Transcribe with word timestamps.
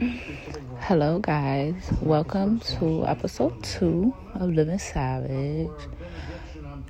Hello, 0.00 1.18
guys. 1.18 1.92
Welcome 2.00 2.60
to 2.60 3.06
episode 3.06 3.62
two 3.62 4.14
of 4.34 4.48
Living 4.48 4.78
Savage. 4.78 5.68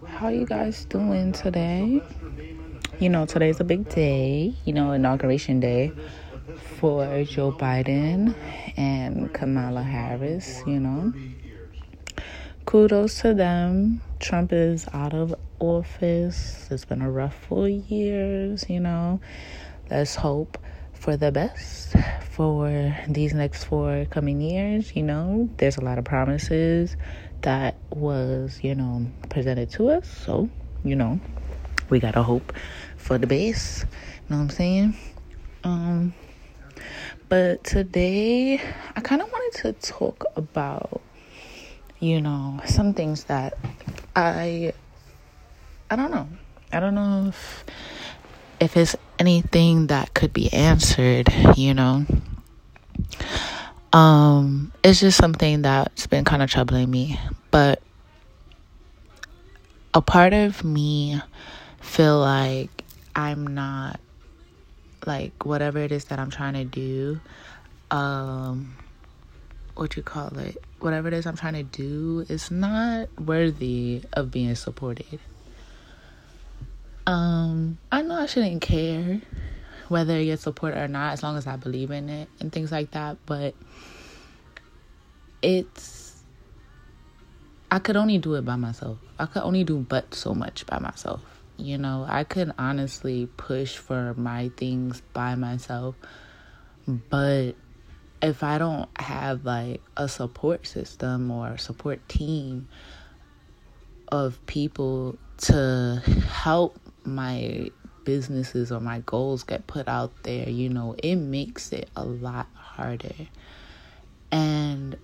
How 0.07 0.27
are 0.27 0.33
you 0.33 0.47
guys 0.47 0.85
doing 0.85 1.33
today? 1.33 2.01
You 3.01 3.09
know, 3.09 3.27
today's 3.27 3.59
a 3.59 3.65
big 3.65 3.89
day, 3.89 4.55
you 4.65 4.73
know, 4.73 4.93
inauguration 4.93 5.59
day 5.59 5.91
for 6.79 7.25
Joe 7.25 7.51
Biden 7.51 8.33
and 8.77 9.35
Kamala 9.35 9.83
Harris, 9.83 10.63
you 10.65 10.79
know. 10.79 11.13
Kudos 12.65 13.23
to 13.23 13.35
them. 13.35 14.03
Trump 14.21 14.53
is 14.53 14.87
out 14.93 15.15
of 15.15 15.35
office. 15.59 16.69
It's 16.71 16.85
been 16.85 17.03
a 17.03 17.11
rough 17.11 17.35
four 17.35 17.69
years, 17.69 18.67
you 18.69 18.79
know. 18.79 19.21
Let's 19.91 20.15
hope 20.15 20.57
for 21.01 21.17
the 21.17 21.33
best 21.33 21.97
for 22.31 22.95
these 23.09 23.33
next 23.33 23.65
four 23.65 24.07
coming 24.11 24.41
years. 24.41 24.95
You 24.95 25.03
know, 25.03 25.49
there's 25.57 25.79
a 25.79 25.81
lot 25.81 25.99
of 25.99 26.05
promises 26.05 26.95
that 27.41 27.77
was, 27.89 28.61
you 28.63 28.75
know, 28.75 29.07
presented 29.31 29.71
to 29.71 29.89
us. 29.91 30.07
So, 30.09 30.51
you 30.85 30.95
know, 30.95 31.19
we 31.89 32.01
gotta 32.01 32.23
hope 32.23 32.53
for 32.97 33.17
the 33.17 33.27
best. 33.27 33.85
You 33.85 33.87
know 34.29 34.37
what 34.37 34.43
I'm 34.43 34.51
saying? 34.51 34.97
Um, 35.65 36.15
but 37.31 37.65
today 37.65 38.61
I 38.95 39.01
kind 39.01 39.23
of 39.23 39.33
wanted 39.33 39.63
to 39.63 39.73
talk 39.73 40.25
about, 40.37 41.01
you 41.99 42.21
know, 42.21 42.61
some 42.67 42.93
things 42.93 43.25
that 43.25 43.57
I, 44.15 44.75
I 45.91 45.97
don't 45.97 46.11
know. 46.11 46.29
I 46.73 46.79
don't 46.79 46.95
know 46.95 47.27
if 47.29 47.65
if 48.61 48.77
it's 48.77 48.95
anything 49.21 49.89
that 49.89 50.15
could 50.15 50.33
be 50.33 50.53
answered, 50.53 51.29
you 51.57 51.75
know. 51.75 52.07
Um, 53.93 54.73
it's 54.83 55.01
just 55.01 55.19
something 55.19 55.63
that's 55.63 56.07
been 56.07 56.25
kind 56.25 56.43
of 56.43 56.51
troubling 56.51 56.91
me, 56.91 57.21
but 57.51 57.83
a 59.93 60.01
part 60.01 60.33
of 60.33 60.65
me 60.65 61.21
feel 61.81 62.19
like 62.19 62.85
I'm 63.15 63.47
not 63.49 64.01
like 65.07 65.45
whatever 65.45 65.79
it 65.79 65.93
is 65.93 66.07
that 66.07 66.19
I'm 66.19 66.31
trying 66.31 66.55
to 66.55 66.65
do, 66.65 67.21
um, 67.91 68.75
what 69.75 69.97
you 69.97 70.03
call 70.03 70.39
it, 70.39 70.57
whatever 70.79 71.09
it 71.09 71.15
is 71.15 71.27
I'm 71.27 71.37
trying 71.37 71.55
to 71.55 71.63
do 71.63 72.25
is 72.29 72.51
not 72.51 73.09
worthy 73.21 74.03
of 74.13 74.31
being 74.31 74.55
supported. 74.55 75.21
Um, 77.11 77.79
I 77.91 78.03
know 78.03 78.15
I 78.15 78.27
shouldn't 78.27 78.61
care 78.61 79.21
whether 79.89 80.23
gets 80.23 80.43
support 80.43 80.77
or 80.77 80.87
not, 80.87 81.15
as 81.15 81.25
long 81.25 81.37
as 81.37 81.45
I 81.45 81.57
believe 81.57 81.91
in 81.91 82.09
it 82.09 82.29
and 82.39 82.53
things 82.53 82.71
like 82.71 82.93
that. 82.93 83.17
But 83.27 83.57
it's 85.43 86.23
I 87.69 87.81
could 87.81 87.97
only 87.97 88.19
do 88.19 88.37
it 88.37 88.45
by 88.45 88.55
myself. 88.55 88.99
I 89.19 89.27
could 89.27 89.43
only 89.43 89.65
do 89.65 89.79
but 89.79 90.15
so 90.15 90.35
much 90.35 90.65
by 90.67 90.79
myself. 90.79 91.21
You 91.57 91.79
know, 91.79 92.07
I 92.09 92.23
could 92.23 92.53
honestly 92.57 93.27
push 93.37 93.77
for 93.77 94.15
my 94.15 94.53
things 94.57 95.03
by 95.13 95.35
myself, 95.35 95.97
but 96.87 97.55
if 98.23 98.45
I 98.45 98.59
don't 98.59 98.89
have 99.01 99.45
like 99.45 99.83
a 99.97 100.09
support 100.09 100.65
system 100.65 101.29
or 101.33 101.59
support 101.59 102.09
team 102.09 102.69
of 104.13 104.39
people 104.47 105.19
to 105.39 106.01
help 106.29 106.79
my 107.05 107.71
businesses 108.05 108.73
or 108.73 108.81
my 108.81 109.01
goals 109.01 109.43
get 109.43 109.67
put 109.67 109.89
out 109.89 110.23
there, 110.23 110.49
you 110.49 110.69
know, 110.69 110.95
it 111.03 111.17
makes 111.17 111.73
it 111.73 111.89
a 111.97 112.05
lot 112.05 112.49
harder. 112.55 113.15
And 114.33 114.97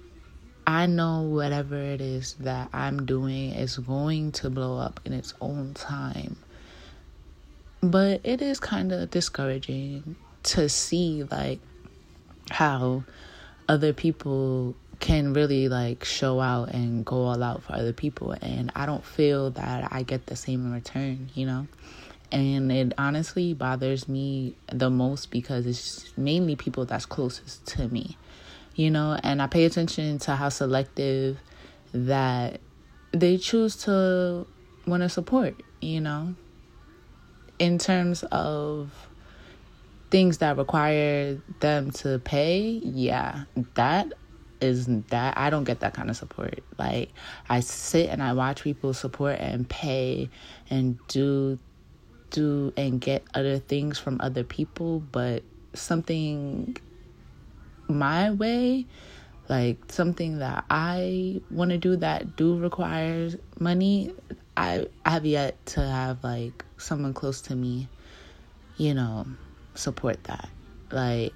I 0.66 0.86
know 0.86 1.22
whatever 1.22 1.76
it 1.76 2.00
is 2.00 2.34
that 2.40 2.70
I'm 2.72 3.06
doing 3.06 3.52
is 3.52 3.78
going 3.78 4.32
to 4.32 4.50
blow 4.50 4.78
up 4.78 5.00
in 5.04 5.12
its 5.12 5.34
own 5.40 5.74
time. 5.74 6.36
But 7.80 8.20
it 8.24 8.42
is 8.42 8.58
kind 8.58 8.90
of 8.90 9.10
discouraging 9.10 10.16
to 10.44 10.68
see 10.68 11.24
like 11.24 11.60
how 12.50 13.04
other 13.68 13.92
people 13.92 14.74
can 15.00 15.32
really 15.32 15.68
like 15.68 16.04
show 16.04 16.40
out 16.40 16.70
and 16.70 17.04
go 17.04 17.16
all 17.16 17.42
out 17.42 17.62
for 17.62 17.74
other 17.74 17.92
people 17.92 18.32
and 18.40 18.72
I 18.74 18.86
don't 18.86 19.04
feel 19.04 19.50
that 19.52 19.92
I 19.92 20.02
get 20.02 20.26
the 20.26 20.36
same 20.36 20.66
in 20.66 20.72
return, 20.72 21.30
you 21.34 21.46
know? 21.46 21.66
And 22.32 22.72
it 22.72 22.92
honestly 22.98 23.54
bothers 23.54 24.08
me 24.08 24.56
the 24.72 24.90
most 24.90 25.30
because 25.30 25.66
it's 25.66 26.16
mainly 26.16 26.56
people 26.56 26.84
that's 26.84 27.06
closest 27.06 27.66
to 27.68 27.88
me, 27.88 28.16
you 28.74 28.90
know? 28.90 29.18
And 29.22 29.40
I 29.40 29.46
pay 29.46 29.64
attention 29.64 30.18
to 30.20 30.34
how 30.34 30.48
selective 30.48 31.38
that 31.92 32.60
they 33.12 33.36
choose 33.36 33.76
to 33.84 34.46
want 34.86 35.02
to 35.02 35.08
support, 35.08 35.62
you 35.80 36.00
know? 36.00 36.34
In 37.58 37.78
terms 37.78 38.22
of 38.24 38.90
things 40.10 40.38
that 40.38 40.56
require 40.56 41.40
them 41.60 41.90
to 41.90 42.18
pay, 42.18 42.80
yeah, 42.82 43.44
that 43.74 44.12
is 44.60 44.86
that 44.86 45.36
I 45.36 45.50
don't 45.50 45.64
get 45.64 45.80
that 45.80 45.94
kind 45.94 46.10
of 46.10 46.16
support. 46.16 46.60
Like 46.78 47.10
I 47.48 47.60
sit 47.60 48.10
and 48.10 48.22
I 48.22 48.32
watch 48.32 48.62
people 48.62 48.94
support 48.94 49.38
and 49.38 49.68
pay 49.68 50.30
and 50.70 50.98
do 51.08 51.58
do 52.30 52.72
and 52.76 53.00
get 53.00 53.24
other 53.34 53.58
things 53.58 53.98
from 53.98 54.20
other 54.20 54.44
people, 54.44 55.00
but 55.00 55.42
something 55.74 56.76
my 57.88 58.30
way, 58.32 58.86
like 59.48 59.78
something 59.88 60.38
that 60.38 60.64
I 60.70 61.40
want 61.50 61.70
to 61.70 61.78
do 61.78 61.96
that 61.96 62.36
do 62.36 62.58
requires 62.58 63.36
money, 63.58 64.12
I 64.56 64.86
I 65.04 65.10
have 65.10 65.26
yet 65.26 65.64
to 65.66 65.80
have 65.80 66.24
like 66.24 66.64
someone 66.78 67.14
close 67.14 67.40
to 67.42 67.54
me, 67.54 67.88
you 68.76 68.94
know, 68.94 69.26
support 69.74 70.24
that. 70.24 70.48
Like 70.90 71.32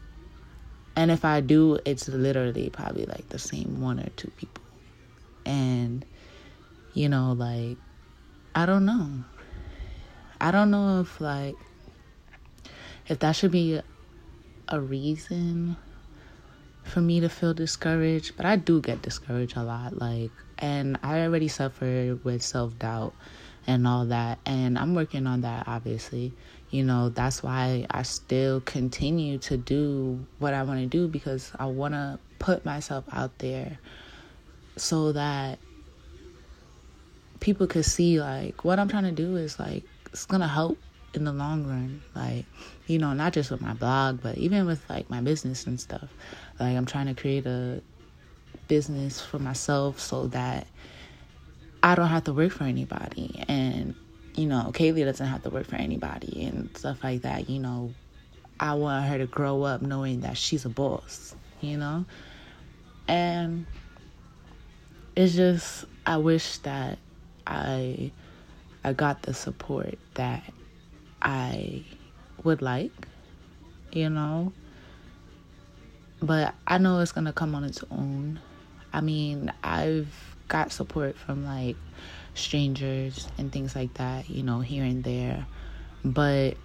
and 1.01 1.11
if 1.11 1.25
I 1.25 1.41
do, 1.41 1.79
it's 1.87 2.09
literally 2.09 2.69
probably 2.69 3.07
like 3.07 3.31
the 3.31 3.39
same 3.39 3.81
one 3.81 3.99
or 4.01 4.11
two 4.17 4.31
people. 4.37 4.63
And, 5.47 6.05
you 6.93 7.09
know, 7.09 7.33
like, 7.33 7.79
I 8.55 8.67
don't 8.67 8.85
know. 8.85 9.25
I 10.43 10.51
don't 10.51 10.71
know 10.71 11.01
if, 11.01 11.19
like, 11.19 11.57
if 13.09 13.19
that 13.21 13.33
should 13.33 13.51
be 13.51 13.81
a 14.69 14.79
reason 14.79 15.79
for 16.85 17.01
me 17.01 17.21
to 17.21 17.31
feel 17.31 17.55
discouraged. 17.55 18.37
But 18.37 18.45
I 18.45 18.57
do 18.57 18.83
get 18.83 19.01
discouraged 19.01 19.57
a 19.57 19.63
lot. 19.63 19.99
Like, 19.99 20.33
and 20.59 20.99
I 21.03 21.23
already 21.23 21.49
suffer 21.49 22.19
with 22.23 22.43
self 22.43 22.79
doubt 22.79 23.15
and 23.67 23.87
all 23.87 24.07
that. 24.07 24.39
And 24.47 24.79
I'm 24.79 24.95
working 24.95 25.27
on 25.27 25.43
that, 25.43 25.69
obviously. 25.69 26.33
You 26.71 26.85
know, 26.85 27.09
that's 27.09 27.43
why 27.43 27.87
I 27.91 28.03
still 28.03 28.61
continue 28.61 29.39
to 29.39 29.57
do 29.57 30.25
what 30.39 30.55
I 30.55 30.63
want 30.63 30.81
to 30.81 30.87
do 30.87 31.09
because 31.09 31.51
I 31.59 31.67
want 31.67 31.95
to 31.95 32.19
put 32.39 32.65
myself 32.65 33.05
out 33.13 33.39
there 33.39 33.79
so 34.77 35.13
that 35.13 35.59
people 37.41 37.67
could 37.67 37.85
see, 37.85 38.21
like, 38.21 38.65
what 38.65 38.79
I'm 38.79 38.89
trying 38.89 39.05
to 39.05 39.13
do 39.13 39.37
is, 39.37 39.59
like, 39.59 39.83
it's 40.13 40.27
going 40.27 40.43
to 40.43 40.47
help 40.47 40.79
in 41.15 41.25
the 41.25 41.33
long 41.33 41.67
run. 41.67 42.03
Like, 42.15 42.45
you 42.87 42.99
know, 42.99 43.13
not 43.15 43.33
just 43.33 43.51
with 43.51 43.61
my 43.61 43.75
blog, 43.75 44.23
but 44.23 44.39
even 44.39 44.67
with, 44.67 44.89
like, 44.89 45.11
my 45.11 45.21
business 45.21 45.67
and 45.67 45.81
stuff. 45.81 46.09
Like, 46.61 46.77
I'm 46.77 46.87
trying 46.87 47.07
to 47.07 47.21
create 47.21 47.47
a 47.47 47.83
business 48.69 49.21
for 49.21 49.39
myself 49.41 49.99
so 49.99 50.29
that 50.29 50.67
I 51.83 51.95
don't 51.95 52.09
have 52.09 52.25
to 52.25 52.33
work 52.33 52.53
for 52.53 52.65
anybody. 52.65 53.45
And, 53.49 53.95
you 54.35 54.47
know, 54.47 54.71
Kaylee 54.75 55.05
doesn't 55.05 55.27
have 55.27 55.43
to 55.45 55.51
work 55.51 55.67
for 55.67 55.77
anybody 55.77 56.45
and 56.45 56.77
stuff 56.77 57.03
like 57.03 57.23
that. 57.23 57.49
You 57.49 57.61
know, 57.61 57.95
I 58.59 58.75
want 58.75 59.07
her 59.07 59.19
to 59.19 59.27
grow 59.27 59.63
up 59.63 59.83
knowing 59.83 60.21
that 60.21 60.37
she's 60.37 60.65
a 60.65 60.69
boss, 60.69 61.35
you 61.61 61.77
know? 61.77 62.05
And 63.09 63.67
it's 65.17 65.35
just, 65.35 65.87
I 66.07 66.19
wish 66.19 66.59
that 66.59 66.99
I 67.47 68.13
I 68.83 68.93
got 68.95 69.23
the 69.23 69.35
support 69.35 69.99
that 70.15 70.43
I 71.21 71.85
would 72.45 72.63
like, 72.63 72.93
you 73.93 74.09
know. 74.09 74.53
But 76.23 76.55
I 76.67 76.79
know 76.79 77.01
it's 77.01 77.13
gonna 77.13 77.33
come 77.33 77.55
on 77.55 77.65
its 77.65 77.85
own. 77.91 78.41
I 78.93 79.01
mean, 79.01 79.53
I've 79.63 80.30
got 80.51 80.73
support 80.73 81.17
from 81.17 81.47
like 81.47 81.77
strangers 82.35 83.29
and 83.39 83.51
things 83.51 83.75
like 83.75 83.95
that, 83.95 84.29
you 84.29 84.43
know, 84.43 84.61
here 84.61 84.85
and 84.85 85.03
there. 85.03 85.47
But 86.05 86.59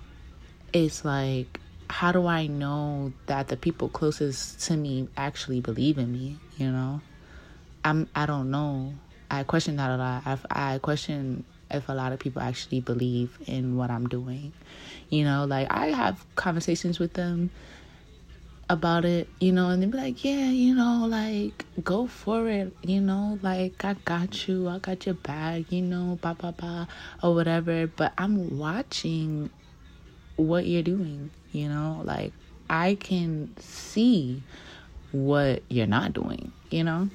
it's 0.73 1.05
like, 1.05 1.61
how 1.89 2.11
do 2.11 2.27
I 2.27 2.47
know 2.47 3.13
that 3.27 3.47
the 3.47 3.55
people 3.55 3.87
closest 3.87 4.59
to 4.67 4.75
me 4.75 5.07
actually 5.15 5.61
believe 5.61 5.97
in 5.97 6.11
me, 6.11 6.37
you 6.57 6.69
know? 6.69 6.99
I'm 7.85 8.09
I 8.15 8.25
don't 8.25 8.51
know. 8.51 8.95
I 9.29 9.43
question 9.43 9.77
that 9.77 9.91
a 9.91 9.97
lot. 9.97 10.23
I 10.25 10.73
I 10.73 10.77
question 10.79 11.45
if 11.69 11.88
a 11.88 11.93
lot 11.93 12.11
of 12.11 12.19
people 12.19 12.41
actually 12.41 12.81
believe 12.81 13.38
in 13.45 13.77
what 13.77 13.91
I'm 13.91 14.07
doing. 14.07 14.53
You 15.09 15.23
know, 15.23 15.45
like 15.45 15.71
I 15.71 15.88
have 15.88 16.25
conversations 16.35 16.99
with 16.99 17.13
them 17.13 17.51
about 18.69 19.06
it, 19.06 19.27
you 19.39 19.51
know, 19.51 19.69
and 19.69 19.81
they 19.81 19.88
be 19.88 19.97
like, 19.97 20.23
yeah, 20.23 20.50
you 20.50 20.73
know, 20.73 21.06
like 21.07 21.65
go 21.83 22.07
for 22.07 22.50
it, 22.50 22.75
you 22.81 23.00
know, 23.00 23.39
like 23.41 23.83
I 23.85 23.94
got 24.06 24.47
you, 24.47 24.67
I 24.67 24.79
got 24.79 25.06
your 25.06 25.15
bag, 25.15 25.65
you 25.69 25.81
know, 25.81 26.17
blah 26.21 26.33
blah 26.33 26.51
blah 26.51 26.88
or 27.21 27.35
whatever. 27.35 27.88
But 27.88 28.13
I'm 28.17 28.57
watching 28.57 29.50
what 30.35 30.65
you're 30.65 30.83
doing, 30.83 31.31
you 31.51 31.69
know, 31.69 32.01
like 32.03 32.33
I 32.69 32.95
can 32.95 33.53
see 33.59 34.41
what 35.12 35.63
you're 35.69 35.88
not 35.88 36.13
doing, 36.13 36.51
you 36.71 36.83
know. 36.83 37.09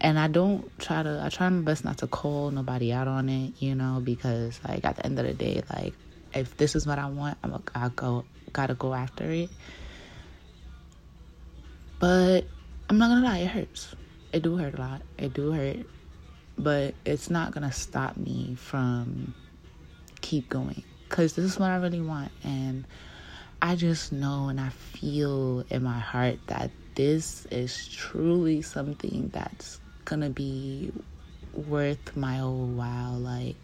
And 0.00 0.18
I 0.18 0.28
don't 0.28 0.70
try 0.78 1.02
to 1.02 1.22
I 1.24 1.28
try 1.28 1.48
my 1.48 1.62
best 1.62 1.84
not 1.84 1.98
to 1.98 2.06
call 2.06 2.50
nobody 2.50 2.92
out 2.92 3.08
on 3.08 3.28
it, 3.28 3.54
you 3.58 3.74
know, 3.74 4.00
because 4.04 4.60
like 4.68 4.84
at 4.84 4.96
the 4.96 5.06
end 5.06 5.18
of 5.18 5.26
the 5.26 5.34
day, 5.34 5.62
like 5.74 5.94
if 6.34 6.56
this 6.56 6.76
is 6.76 6.86
what 6.86 6.98
I 6.98 7.06
want, 7.06 7.38
I'm 7.42 7.54
a, 7.54 7.62
I 7.74 7.88
go 7.88 8.24
gotta 8.52 8.74
go 8.74 8.94
after 8.94 9.24
it 9.32 9.50
but 12.04 12.44
I'm 12.90 12.98
not 12.98 13.08
gonna 13.08 13.24
lie, 13.24 13.38
it 13.38 13.46
hurts. 13.46 13.94
It 14.30 14.42
do 14.42 14.58
hurt 14.58 14.74
a 14.74 14.78
lot. 14.78 15.00
It 15.16 15.32
do 15.32 15.52
hurt. 15.52 15.86
But 16.58 16.94
it's 17.06 17.30
not 17.30 17.52
gonna 17.52 17.72
stop 17.72 18.18
me 18.18 18.56
from 18.56 19.32
keep 20.20 20.50
going. 20.50 20.84
Cause 21.08 21.32
this 21.32 21.46
is 21.46 21.58
what 21.58 21.70
I 21.70 21.76
really 21.76 22.02
want. 22.02 22.30
And 22.42 22.84
I 23.62 23.74
just 23.74 24.12
know 24.12 24.48
and 24.48 24.60
I 24.60 24.68
feel 24.68 25.64
in 25.70 25.82
my 25.82 25.98
heart 25.98 26.40
that 26.48 26.70
this 26.94 27.46
is 27.46 27.88
truly 27.88 28.60
something 28.60 29.30
that's 29.32 29.80
gonna 30.04 30.28
be 30.28 30.92
worth 31.54 32.14
my 32.18 32.36
whole 32.36 32.66
while. 32.66 33.14
Like 33.14 33.56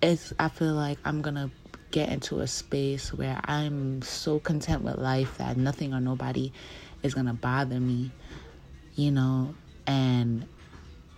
it's 0.00 0.32
I 0.38 0.48
feel 0.48 0.72
like 0.72 0.96
I'm 1.04 1.20
gonna 1.20 1.50
get 1.90 2.08
into 2.08 2.40
a 2.40 2.46
space 2.46 3.12
where 3.12 3.38
I'm 3.44 4.00
so 4.00 4.38
content 4.38 4.82
with 4.82 4.96
life 4.96 5.36
that 5.36 5.58
nothing 5.58 5.92
or 5.92 6.00
nobody 6.00 6.50
is 7.02 7.14
going 7.14 7.26
to 7.26 7.32
bother 7.34 7.80
me, 7.80 8.12
you 8.94 9.10
know, 9.10 9.54
and 9.86 10.46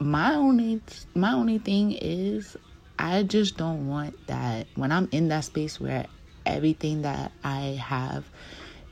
my 0.01 0.35
only 0.35 0.81
my 1.15 1.33
only 1.33 1.59
thing 1.59 1.93
is 1.93 2.57
I 2.99 3.23
just 3.23 3.57
don't 3.57 3.89
want 3.89 4.17
that 4.27 4.69
when 4.75 4.93
I'm 4.93 5.09
in 5.13 5.29
that 5.29 5.45
space 5.45 5.81
where 5.81 6.07
everything 6.47 7.03
that 7.03 7.33
I 7.45 7.81
have 7.83 8.31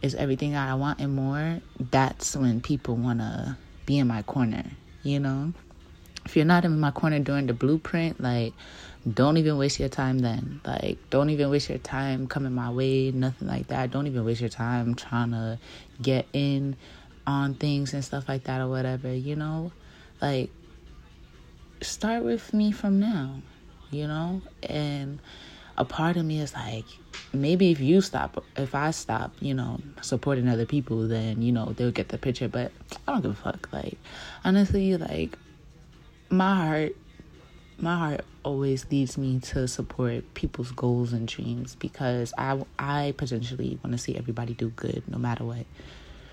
is 0.03 0.15
everything 0.15 0.53
that 0.53 0.69
I 0.69 0.75
want 0.75 1.01
and 1.01 1.15
more, 1.15 1.61
that's 1.79 2.37
when 2.37 2.61
people 2.61 2.97
want 2.97 3.21
to 3.21 3.59
be 3.87 3.99
in 3.99 4.07
my 4.07 4.23
corner, 4.23 4.65
you 5.03 5.21
know? 5.21 5.53
If 6.27 6.37
you're 6.37 6.45
not 6.45 6.67
in 6.67 6.79
my 6.79 6.91
corner 6.91 7.19
during 7.21 7.47
the 7.47 7.55
blueprint, 7.55 8.21
like 8.21 8.53
don't 9.11 9.37
even 9.37 9.57
waste 9.57 9.79
your 9.79 9.89
time 9.89 10.19
then. 10.19 10.61
Like, 10.65 10.99
don't 11.11 11.31
even 11.31 11.49
waste 11.51 11.69
your 11.69 11.79
time 11.79 12.27
coming 12.27 12.53
my 12.53 12.71
way, 12.71 13.13
nothing 13.13 13.47
like 13.47 13.69
that. 13.69 13.93
Don't 13.93 14.07
even 14.07 14.25
waste 14.25 14.41
your 14.41 14.51
time 14.51 14.95
trying 14.95 15.31
to 15.31 15.59
get 16.03 16.27
in 16.33 16.77
on 17.27 17.55
things 17.55 17.95
and 17.95 18.05
stuff 18.05 18.29
like 18.29 18.45
that 18.45 18.61
or 18.61 18.69
whatever, 18.69 19.15
you 19.15 19.37
know? 19.37 19.71
Like, 20.21 20.51
start 21.83 22.25
with 22.25 22.53
me 22.53 22.73
from 22.73 22.99
now, 22.99 23.43
you 23.93 24.09
know? 24.09 24.43
And 24.65 25.21
a 25.79 25.85
part 25.85 26.17
of 26.17 26.25
me 26.25 26.41
is 26.41 26.53
like, 26.53 26.87
maybe 27.33 27.71
if 27.71 27.79
you 27.79 28.01
stop, 28.01 28.45
if 28.57 28.75
I 28.75 28.91
stop, 28.91 29.33
you 29.41 29.55
know, 29.55 29.81
supporting 30.01 30.49
other 30.49 30.67
people, 30.67 31.07
then, 31.07 31.43
you 31.43 31.53
know, 31.53 31.75
they'll 31.77 31.93
get 31.93 32.09
the 32.09 32.19
picture. 32.19 32.49
But 32.49 32.73
I 33.07 33.13
don't 33.13 33.23
give 33.23 33.31
a 33.31 33.35
fuck. 33.35 33.69
Like, 33.73 33.99
honestly, 34.45 34.97
like, 34.97 35.39
my 36.31 36.55
heart 36.55 36.93
my 37.79 37.97
heart 37.97 38.21
always 38.43 38.87
leads 38.91 39.19
me 39.19 39.39
to 39.39 39.69
support 39.69 40.35
people's 40.35 40.73
goals 40.73 41.13
and 41.13 41.29
dreams 41.29 41.75
because 41.75 42.33
I 42.39 42.63
I 42.79 43.15
potentially 43.17 43.79
want 43.83 43.93
to 43.93 43.99
see 43.99 44.17
everybody 44.17 44.55
do 44.55 44.71
good 44.71 45.03
no 45.09 45.19
matter 45.19 45.45
what. 45.45 45.67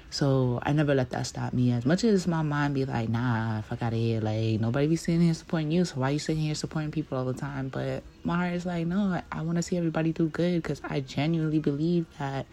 So 0.10 0.60
I 0.62 0.74
never 0.74 0.94
let 0.94 1.10
that 1.10 1.26
stop 1.26 1.54
me. 1.54 1.72
As 1.72 1.88
much 1.88 2.04
as 2.04 2.28
my 2.28 2.44
mind 2.44 2.76
be 2.76 2.86
like, 2.86 3.10
nah, 3.10 3.62
fuck 3.62 3.82
out 3.82 3.94
of 3.94 4.00
here. 4.00 4.22
Like 4.22 4.62
nobody 4.62 4.86
be 4.86 4.96
sitting 4.96 5.22
here 5.22 5.34
supporting 5.34 5.72
you. 5.72 5.86
So 5.86 5.96
why 6.02 6.12
you 6.12 6.20
sitting 6.20 6.44
here 6.44 6.54
supporting 6.54 6.92
people 6.92 7.18
all 7.18 7.26
the 7.26 7.34
time? 7.34 7.70
But 7.70 8.04
my 8.24 8.36
heart 8.38 8.54
is 8.54 8.64
like, 8.64 8.86
no, 8.86 9.20
I, 9.32 9.42
want 9.42 9.56
to 9.56 9.64
see 9.64 9.76
everybody 9.76 10.12
do 10.12 10.28
good 10.28 10.62
because 10.62 10.82
I 10.84 11.00
genuinely 11.00 11.58
believe 11.58 12.06
that 12.20 12.46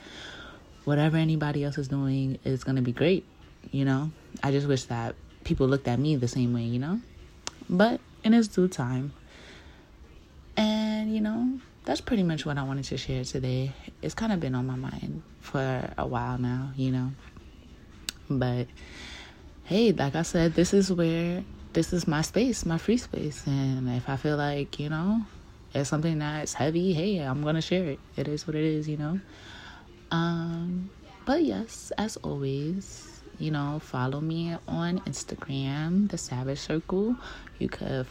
whatever 0.84 1.18
anybody 1.18 1.62
else 1.62 1.76
is 1.76 1.88
doing 1.88 2.38
is 2.44 2.64
gonna 2.64 2.80
be 2.80 2.92
great. 2.92 3.26
You 3.70 3.84
know, 3.84 4.10
I 4.42 4.52
just 4.52 4.66
wish 4.66 4.84
that 4.84 5.14
people 5.44 5.68
looked 5.68 5.86
at 5.86 5.98
me 5.98 6.16
the 6.16 6.28
same 6.28 6.54
way. 6.54 6.62
You 6.62 6.78
know, 6.78 7.00
but 7.70 8.00
in 8.24 8.34
its 8.34 8.48
due 8.48 8.68
time. 8.68 9.12
And, 10.56 11.14
you 11.14 11.20
know, 11.20 11.60
that's 11.84 12.00
pretty 12.00 12.24
much 12.24 12.44
what 12.44 12.58
I 12.58 12.64
wanted 12.64 12.84
to 12.86 12.98
share 12.98 13.24
today. 13.24 13.72
It's 14.02 14.14
kind 14.14 14.32
of 14.32 14.40
been 14.40 14.54
on 14.54 14.66
my 14.66 14.76
mind 14.76 15.22
for 15.40 15.90
a 15.96 16.06
while 16.06 16.36
now, 16.36 16.72
you 16.76 16.90
know. 16.90 17.12
But 18.28 18.66
hey, 19.64 19.92
like 19.92 20.14
I 20.14 20.22
said, 20.22 20.54
this 20.54 20.74
is 20.74 20.92
where 20.92 21.44
this 21.72 21.92
is 21.92 22.06
my 22.06 22.22
space, 22.22 22.66
my 22.66 22.78
free 22.78 22.96
space. 22.96 23.46
And 23.46 23.88
if 23.88 24.08
I 24.08 24.16
feel 24.16 24.36
like, 24.36 24.78
you 24.78 24.90
know, 24.90 25.22
it's 25.72 25.88
something 25.88 26.18
that's 26.18 26.54
heavy, 26.54 26.92
hey, 26.92 27.18
I'm 27.18 27.42
gonna 27.42 27.62
share 27.62 27.86
it. 27.86 28.00
It 28.16 28.28
is 28.28 28.46
what 28.46 28.56
it 28.56 28.64
is, 28.64 28.88
you 28.88 28.96
know. 28.96 29.20
Um, 30.10 30.90
but 31.24 31.44
yes, 31.44 31.92
as 31.96 32.16
always, 32.18 33.09
you 33.40 33.50
know, 33.50 33.80
follow 33.82 34.20
me 34.20 34.54
on 34.68 35.00
Instagram, 35.00 36.10
The 36.10 36.18
Savage 36.18 36.60
Circle. 36.60 37.16
You 37.58 37.68
could 37.70 38.06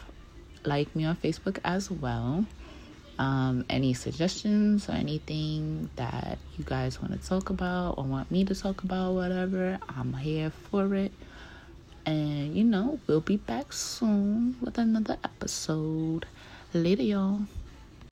like 0.64 0.94
me 0.96 1.04
on 1.04 1.16
Facebook 1.16 1.58
as 1.64 1.90
well. 1.90 2.44
Um, 3.18 3.64
any 3.70 3.94
suggestions 3.94 4.88
or 4.88 4.92
anything 4.92 5.88
that 5.96 6.38
you 6.58 6.64
guys 6.64 7.00
want 7.00 7.20
to 7.20 7.28
talk 7.28 7.50
about 7.50 7.98
or 7.98 8.04
want 8.04 8.30
me 8.30 8.44
to 8.44 8.54
talk 8.54 8.82
about, 8.82 9.14
whatever, 9.14 9.78
I'm 9.88 10.14
here 10.14 10.50
for 10.50 10.94
it. 10.96 11.12
And 12.04 12.56
you 12.56 12.64
know, 12.64 12.98
we'll 13.06 13.20
be 13.20 13.36
back 13.36 13.72
soon 13.72 14.56
with 14.60 14.78
another 14.78 15.16
episode. 15.22 16.26
Later, 16.74 17.02
y'all. 17.02 17.42